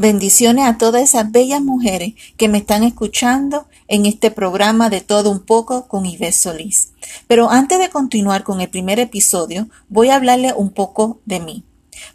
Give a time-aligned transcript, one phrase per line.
[0.00, 5.30] Bendiciones a todas esas bellas mujeres que me están escuchando en este programa de todo
[5.30, 6.94] un poco con Ives Solís.
[7.26, 11.64] Pero antes de continuar con el primer episodio, voy a hablarle un poco de mí.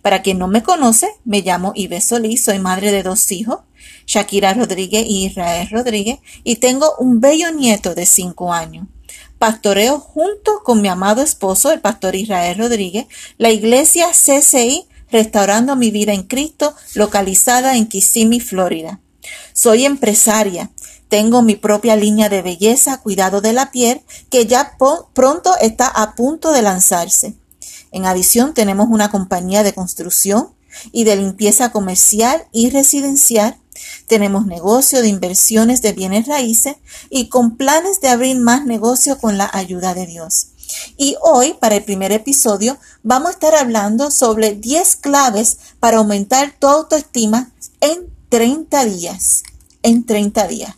[0.01, 3.59] Para quien no me conoce, me llamo Ives Solís, soy madre de dos hijos,
[4.07, 8.87] Shakira Rodríguez y Israel Rodríguez, y tengo un bello nieto de cinco años.
[9.37, 13.05] Pastoreo junto con mi amado esposo, el pastor Israel Rodríguez,
[13.37, 18.99] la iglesia CCI Restaurando mi vida en Cristo, localizada en Kissimmee, Florida.
[19.53, 20.71] Soy empresaria.
[21.07, 24.75] Tengo mi propia línea de belleza, cuidado de la piel, que ya
[25.13, 27.33] pronto está a punto de lanzarse.
[27.93, 30.49] En adición, tenemos una compañía de construcción
[30.91, 33.55] y de limpieza comercial y residencial.
[34.07, 36.75] Tenemos negocio de inversiones de bienes raíces
[37.09, 40.47] y con planes de abrir más negocio con la ayuda de Dios.
[40.97, 46.53] Y hoy, para el primer episodio, vamos a estar hablando sobre 10 claves para aumentar
[46.57, 47.51] tu autoestima
[47.81, 49.43] en 30 días.
[49.83, 50.75] En 30 días.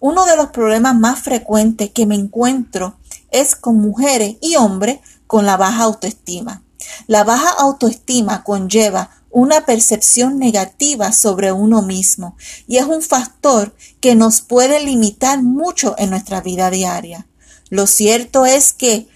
[0.00, 2.98] Uno de los problemas más frecuentes que me encuentro
[3.30, 6.62] es con mujeres y hombres con la baja autoestima.
[7.06, 14.14] La baja autoestima conlleva una percepción negativa sobre uno mismo y es un factor que
[14.14, 17.26] nos puede limitar mucho en nuestra vida diaria.
[17.68, 19.08] Lo cierto es que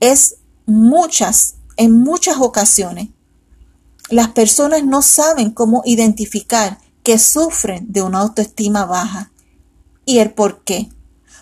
[0.00, 3.08] es muchas, en muchas ocasiones,
[4.08, 9.30] las personas no saben cómo identificar que sufren de una autoestima baja
[10.04, 10.88] y el por qué.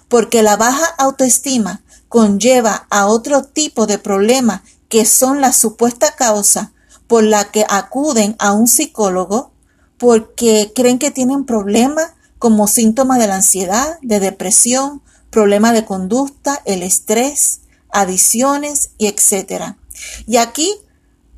[0.08, 6.72] Porque la baja autoestima conlleva a otro tipo de problemas que son la supuesta causa
[7.06, 9.52] por la que acuden a un psicólogo
[9.98, 16.62] porque creen que tienen problemas como síntomas de la ansiedad, de depresión, problemas de conducta,
[16.64, 19.78] el estrés, adiciones y etcétera.
[20.26, 20.72] Y aquí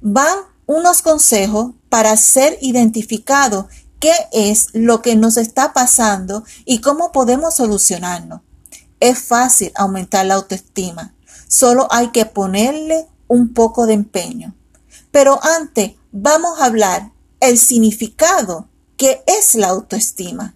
[0.00, 7.12] van unos consejos para ser identificado qué es lo que nos está pasando y cómo
[7.12, 8.42] podemos solucionarlo.
[8.98, 11.14] Es fácil aumentar la autoestima,
[11.48, 14.54] solo hay que ponerle un poco de empeño.
[15.10, 20.54] Pero antes vamos a hablar el significado que es la autoestima.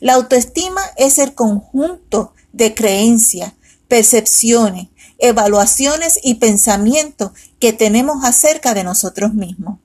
[0.00, 3.54] La autoestima es el conjunto de creencias,
[3.88, 4.88] percepciones,
[5.20, 9.78] evaluaciones y pensamientos que tenemos acerca de nosotros mismos.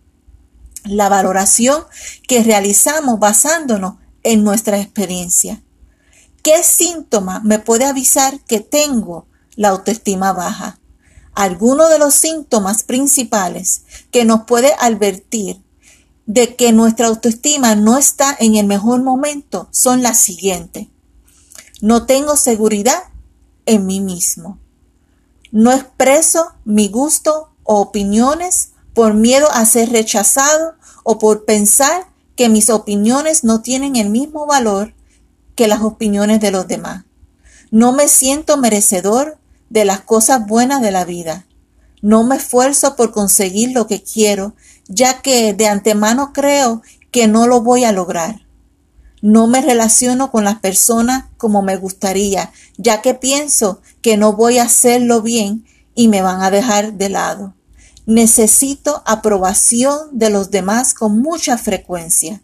[0.83, 1.83] La valoración
[2.27, 5.61] que realizamos basándonos en nuestra experiencia.
[6.41, 10.79] ¿Qué síntoma me puede avisar que tengo la autoestima baja?
[11.33, 15.61] Algunos de los síntomas principales que nos puede advertir
[16.25, 20.87] de que nuestra autoestima no está en el mejor momento son las siguientes.
[21.81, 23.03] No tengo seguridad
[23.65, 24.59] en mí mismo.
[25.55, 30.73] No expreso mi gusto o opiniones por miedo a ser rechazado
[31.05, 34.93] o por pensar que mis opiniones no tienen el mismo valor
[35.55, 37.05] que las opiniones de los demás.
[37.71, 39.37] No me siento merecedor
[39.69, 41.45] de las cosas buenas de la vida.
[42.01, 44.57] No me esfuerzo por conseguir lo que quiero,
[44.89, 48.44] ya que de antemano creo que no lo voy a lograr.
[49.25, 54.59] No me relaciono con las personas como me gustaría, ya que pienso que no voy
[54.59, 55.65] a hacerlo bien
[55.95, 57.55] y me van a dejar de lado.
[58.05, 62.43] Necesito aprobación de los demás con mucha frecuencia.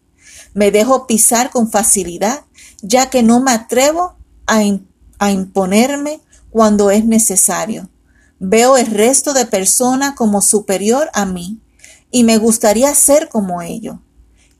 [0.55, 2.45] Me dejo pisar con facilidad,
[2.81, 4.15] ya que no me atrevo
[4.47, 4.63] a,
[5.19, 6.19] a imponerme
[6.49, 7.89] cuando es necesario.
[8.39, 11.59] Veo el resto de personas como superior a mí
[12.09, 13.97] y me gustaría ser como ellos.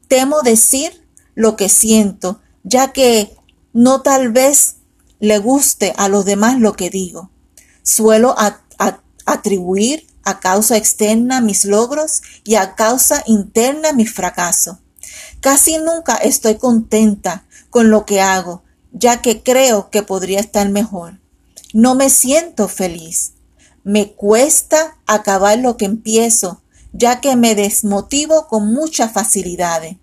[0.08, 1.01] Temo decir
[1.36, 3.36] lo que siento, ya que
[3.74, 4.76] no tal vez
[5.20, 7.32] le guste a los demás lo que digo.
[7.84, 8.36] Suelo
[9.26, 14.78] atribuir a causa externa mis logros y a causa interna mis fracasos.
[15.40, 21.20] Casi nunca estoy contenta con lo que hago, ya que creo que podría estar mejor.
[21.74, 23.34] No me siento feliz.
[23.84, 26.62] Me cuesta acabar lo que empiezo,
[26.94, 29.98] ya que me desmotivo con muchas facilidades.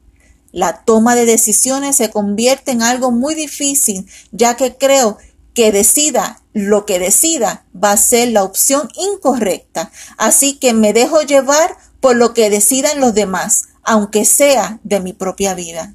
[0.59, 5.17] La toma de decisiones se convierte en algo muy difícil, ya que creo
[5.55, 9.93] que decida lo que decida va a ser la opción incorrecta.
[10.17, 15.13] Así que me dejo llevar por lo que decidan los demás, aunque sea de mi
[15.13, 15.95] propia vida.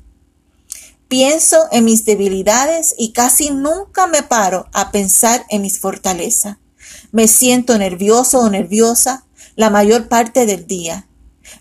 [1.10, 6.56] Pienso en mis debilidades y casi nunca me paro a pensar en mis fortalezas.
[7.12, 9.26] Me siento nervioso o nerviosa
[9.58, 11.06] la mayor parte del día.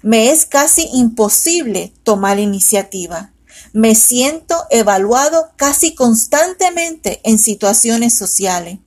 [0.02, 3.32] Me es casi imposible tomar iniciativa.
[3.72, 8.78] Me siento evaluado casi constantemente en situaciones sociales.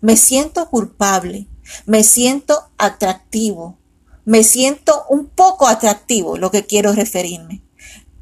[0.00, 1.46] Me siento culpable.
[1.86, 3.78] Me siento atractivo.
[4.24, 7.62] Me siento un poco atractivo, lo que quiero referirme.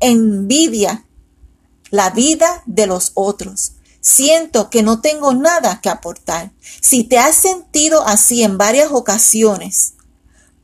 [0.00, 1.05] envidia
[1.90, 3.75] la vida de los otros.
[4.00, 6.50] Siento que no tengo nada que aportar.
[6.81, 9.94] Si te has sentido así en varias ocasiones,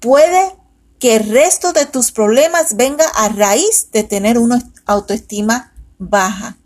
[0.01, 0.57] puede
[0.99, 6.57] que el resto de tus problemas venga a raíz de tener una autoestima baja.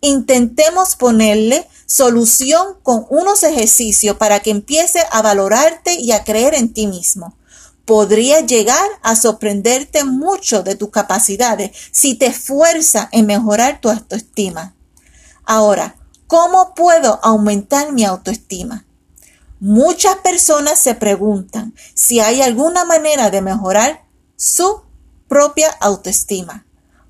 [0.00, 6.72] Intentemos ponerle solución con unos ejercicios para que empiece a valorarte y a creer en
[6.72, 7.36] ti mismo.
[7.84, 14.74] Podría llegar a sorprenderte mucho de tus capacidades si te esfuerza en mejorar tu autoestima.
[15.44, 15.96] Ahora,
[16.26, 18.84] ¿cómo puedo aumentar mi autoestima?
[19.60, 24.04] Muchas personas se preguntan si hay alguna manera de mejorar
[24.36, 24.82] su
[25.26, 26.64] propia autoestima.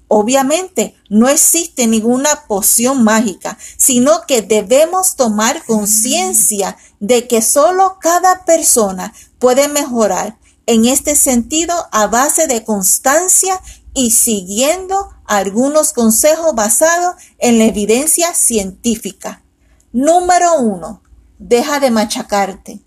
[0.08, 8.46] Obviamente no existe ninguna poción mágica, sino que debemos tomar conciencia de que solo cada
[8.46, 13.60] persona puede mejorar en este sentido a base de constancia
[13.92, 19.42] y siguiendo algunos consejos basados en la evidencia científica.
[19.92, 21.02] Número uno,
[21.38, 22.80] deja de machacarte.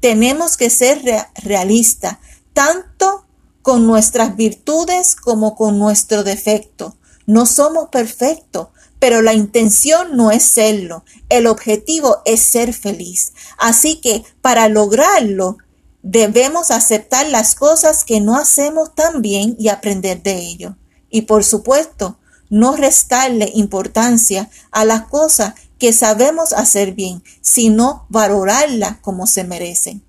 [0.00, 1.02] Tenemos que ser
[1.42, 2.18] realistas,
[2.52, 3.26] tanto
[3.62, 6.96] con nuestras virtudes como con nuestro defecto.
[7.26, 11.04] No somos perfectos, pero la intención no es serlo.
[11.28, 13.32] El objetivo es ser feliz.
[13.58, 15.58] Así que para lograrlo,
[16.02, 20.76] debemos aceptar las cosas que no hacemos tan bien y aprender de ello.
[21.10, 28.98] Y por supuesto, no restarle importancia a las cosas que sabemos hacer bien, sino valorarlas
[28.98, 30.04] como se merecen.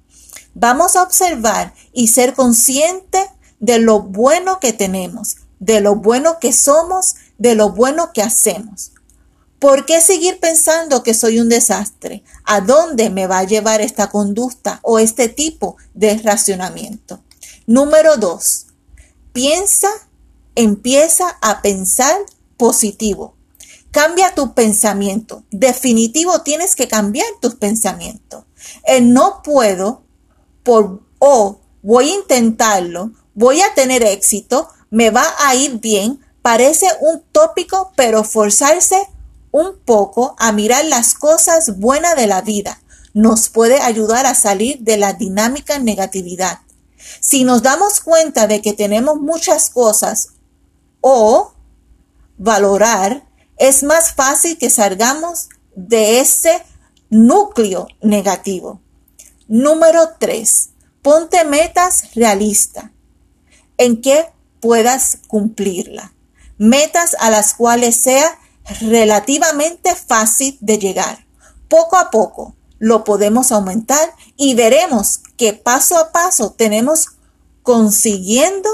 [0.54, 3.26] Vamos a observar y ser conscientes
[3.60, 8.92] de lo bueno que tenemos, de lo bueno que somos, de lo bueno que hacemos.
[9.60, 12.24] ¿Por qué seguir pensando que soy un desastre?
[12.44, 17.24] ¿A dónde me va a llevar esta conducta o este tipo de racionamiento?
[17.66, 18.66] Número dos,
[19.32, 19.90] piensa,
[20.56, 22.18] empieza a pensar
[22.58, 23.36] positivo.
[23.92, 25.44] Cambia tu pensamiento.
[25.52, 28.46] Definitivo tienes que cambiar tus pensamientos.
[28.86, 30.04] El no puedo
[30.64, 36.88] por o voy a intentarlo voy a tener éxito, me va a ir bien, parece
[37.02, 39.08] un tópico, pero forzarse
[39.52, 42.82] un poco a mirar las cosas buenas de la vida
[43.14, 46.60] nos puede ayudar a salir de la dinámica negatividad.
[47.20, 50.30] Si nos damos cuenta de que tenemos muchas cosas
[51.02, 51.54] o
[52.38, 53.28] valorar,
[53.62, 56.64] es más fácil que salgamos de ese
[57.12, 58.82] núcleo negativo.
[59.48, 60.70] Número 3.
[61.04, 62.86] Ponte metas realistas
[63.78, 64.26] en que
[64.62, 66.12] puedas cumplirla.
[66.58, 68.40] Metas a las cuales sea
[68.80, 71.28] relativamente fácil de llegar.
[71.70, 77.10] Poco a poco lo podemos aumentar y veremos que paso a paso tenemos
[77.62, 78.72] consiguiendo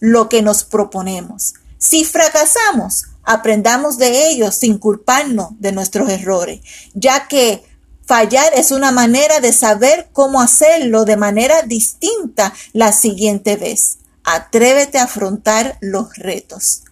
[0.00, 1.54] lo que nos proponemos.
[1.78, 6.60] Si fracasamos, aprendamos de ello sin culparnos de nuestros errores,
[6.94, 7.64] ya que
[8.06, 13.98] fallar es una manera de saber cómo hacerlo de manera distinta la siguiente vez.
[14.24, 16.82] Atrévete a afrontar los retos.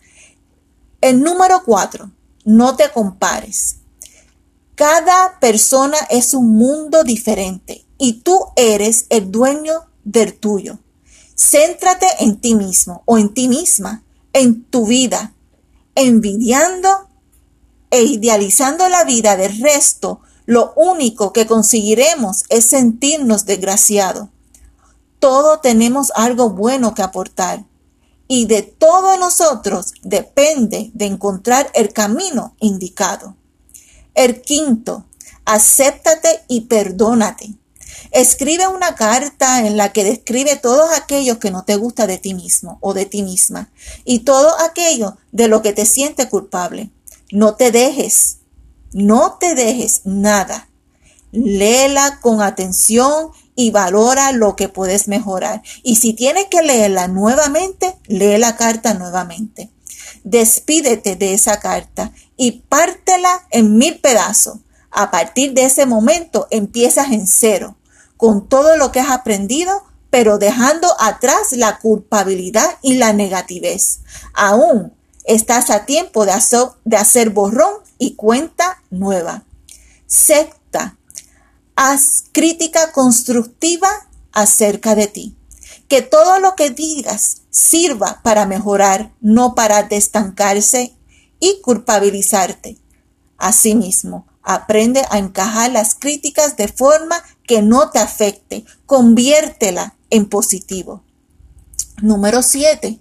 [1.01, 2.11] El número cuatro,
[2.45, 3.77] no te compares.
[4.75, 10.79] Cada persona es un mundo diferente y tú eres el dueño del tuyo.
[11.37, 14.03] Céntrate en ti mismo o en ti misma,
[14.33, 15.32] en tu vida,
[15.95, 16.89] envidiando
[17.91, 20.21] e idealizando la vida del resto.
[20.47, 24.29] Lo único que conseguiremos es sentirnos desgraciados.
[25.19, 27.65] Todos tenemos algo bueno que aportar
[28.27, 33.37] y de todos nosotros depende de encontrar el camino indicado.
[34.15, 35.05] El quinto,
[35.45, 37.55] acéptate y perdónate.
[38.11, 42.35] Escribe una carta en la que describe todo aquello que no te gusta de ti
[42.35, 43.71] mismo o de ti misma
[44.05, 46.91] y todo aquello de lo que te siente culpable.
[47.31, 48.39] No te dejes,
[48.93, 50.69] no te dejes nada.
[51.33, 55.63] Léela con atención y valora lo que puedes mejorar.
[55.83, 59.71] Y si tienes que leerla nuevamente, lee la carta nuevamente.
[60.25, 64.59] Despídete de esa carta y pártela en mil pedazos.
[64.91, 67.77] A partir de ese momento empiezas en cero,
[68.23, 73.99] con todo lo que has aprendido, pero dejando atrás la culpabilidad y la negativez.
[74.33, 74.93] Aún
[75.25, 76.31] estás a tiempo de
[76.97, 79.43] hacer, borrón y cuenta nueva.
[80.07, 80.97] Secta,
[81.75, 83.91] haz crítica constructiva
[84.31, 85.37] acerca de ti.
[85.89, 90.95] Que todo lo que digas sirva para mejorar, no para destancarse
[91.41, 92.79] y culpabilizarte.
[93.37, 97.21] Asimismo, aprende a encajar las críticas de forma
[97.53, 98.65] que no te afecte.
[98.87, 101.05] Conviértela en positivo.
[102.01, 102.99] Número 7.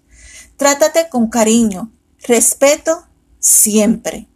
[0.58, 1.89] Trátate con cariño.
[2.27, 3.08] respeto
[3.39, 4.27] siempre.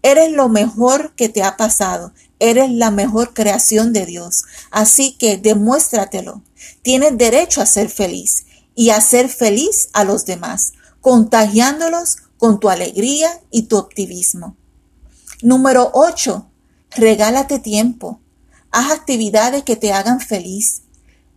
[0.00, 2.12] Eres lo mejor que te ha pasado.
[2.38, 4.44] Eres la mejor creación de Dios.
[4.70, 6.44] Así que demuéstratelo.
[6.82, 12.70] Tienes derecho a ser feliz y a ser feliz a los demás, contagiándolos con tu
[12.70, 14.54] alegría y tu optimismo.
[15.42, 16.46] Número 8.
[16.96, 18.20] Regálate tiempo.
[18.76, 20.82] Haz actividades que te hagan feliz.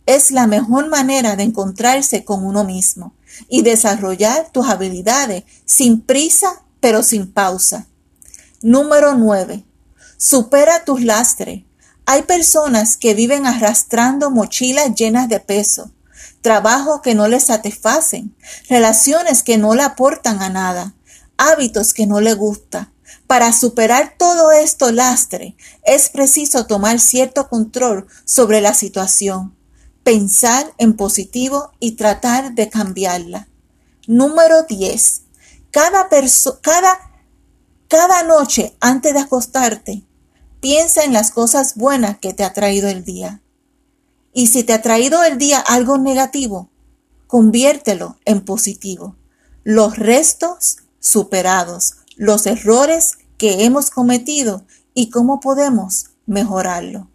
[0.06, 3.14] Es la mejor manera de encontrarse con uno mismo
[3.48, 7.86] y desarrollar tus habilidades sin prisa pero sin pausa.
[8.60, 9.64] Número 9.
[10.16, 11.62] Supera tus lastres.
[12.06, 15.92] Hay personas que viven arrastrando mochilas llenas de peso,
[16.42, 18.34] trabajos que no les satisfacen,
[18.68, 20.96] relaciones que no le aportan a nada,
[21.36, 22.92] hábitos que no le gustan.
[23.28, 29.54] Para superar todo esto lastre, es preciso tomar cierto control sobre la situación,
[30.02, 33.46] pensar en positivo y tratar de cambiarla.
[34.08, 35.22] Número 10.
[35.70, 36.08] Cada,
[36.62, 37.08] cada
[37.88, 40.02] cada noche antes de acostarte,
[40.60, 43.40] piensa en las cosas buenas que te ha traído el día.
[44.34, 46.68] Y si te ha traído el día algo negativo,
[47.26, 49.16] conviértelo en positivo.
[49.64, 57.08] Los restos superados, los errores que hemos cometido y cómo podemos mejorarlo.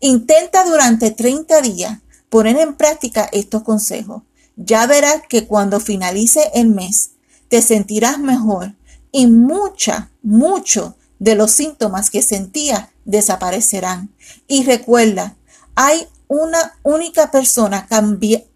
[0.00, 4.22] Intenta durante 30 días poner en práctica estos consejos.
[4.56, 7.12] Ya verás que cuando finalice el mes
[7.48, 8.74] te sentirás mejor
[9.12, 14.10] y mucha, mucho de los síntomas que sentía desaparecerán.
[14.46, 15.36] Y recuerda,
[15.74, 17.86] hay una única persona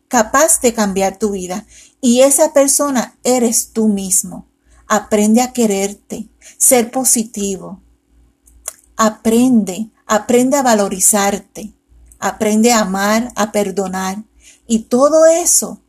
[0.08, 1.66] capaz de cambiar tu vida
[2.00, 4.46] y esa persona eres tú mismo.
[4.92, 7.80] Aprende a quererte, ser positivo.
[8.96, 11.72] Aprende, aprende a valorizarte,
[12.18, 14.22] aprende a amar, a perdonar
[14.66, 15.80] y todo eso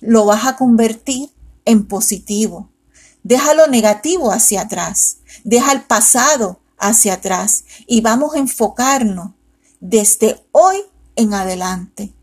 [0.00, 1.30] lo vas a convertir
[1.64, 2.70] en positivo
[3.22, 9.32] Deja lo negativo hacia atrás, deja el pasado hacia atrás y vamos a enfocarnos
[9.80, 10.78] desde hoy
[11.14, 12.14] en adelante.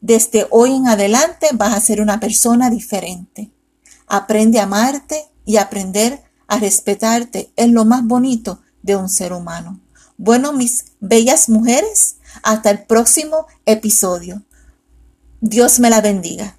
[0.00, 3.50] Desde hoy en adelante vas a ser una persona diferente.
[4.06, 9.80] Aprende a amarte y aprender a respetarte es lo más bonito de un ser humano.
[10.16, 14.44] Bueno, mis bellas mujeres, hasta el próximo episodio.
[15.40, 16.56] Dios me la bendiga.